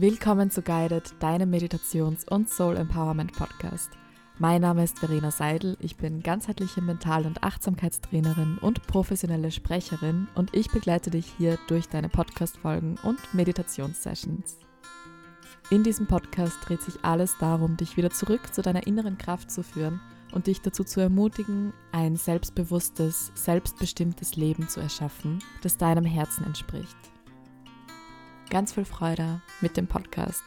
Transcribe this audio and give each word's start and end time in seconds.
Willkommen 0.00 0.48
zu 0.48 0.62
Guided, 0.62 1.12
deinem 1.18 1.50
Meditations- 1.50 2.24
und 2.24 2.48
Soul 2.48 2.76
Empowerment 2.76 3.32
Podcast. 3.32 3.90
Mein 4.38 4.60
Name 4.60 4.84
ist 4.84 5.00
Verena 5.00 5.32
Seidel, 5.32 5.76
ich 5.80 5.96
bin 5.96 6.22
ganzheitliche 6.22 6.80
Mental- 6.80 7.26
und 7.26 7.42
Achtsamkeitstrainerin 7.42 8.58
und 8.58 8.86
professionelle 8.86 9.50
Sprecherin 9.50 10.28
und 10.36 10.54
ich 10.54 10.70
begleite 10.70 11.10
dich 11.10 11.26
hier 11.36 11.58
durch 11.66 11.88
deine 11.88 12.08
Podcast-Folgen 12.08 12.96
und 13.02 13.18
Meditationssessions. 13.34 14.58
In 15.70 15.82
diesem 15.82 16.06
Podcast 16.06 16.58
dreht 16.64 16.82
sich 16.82 16.94
alles 17.02 17.36
darum, 17.40 17.76
dich 17.76 17.96
wieder 17.96 18.10
zurück 18.10 18.54
zu 18.54 18.62
deiner 18.62 18.86
inneren 18.86 19.18
Kraft 19.18 19.50
zu 19.50 19.64
führen 19.64 20.00
und 20.30 20.46
dich 20.46 20.60
dazu 20.60 20.84
zu 20.84 21.00
ermutigen, 21.00 21.72
ein 21.90 22.14
selbstbewusstes, 22.14 23.32
selbstbestimmtes 23.34 24.36
Leben 24.36 24.68
zu 24.68 24.78
erschaffen, 24.78 25.40
das 25.62 25.76
deinem 25.76 26.04
Herzen 26.04 26.44
entspricht. 26.44 26.96
Ganz 28.58 28.72
viel 28.72 28.84
Freude 28.84 29.40
mit 29.60 29.76
dem 29.76 29.86
Podcast. 29.86 30.42